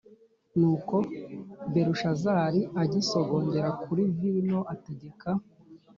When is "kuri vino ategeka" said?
3.83-5.29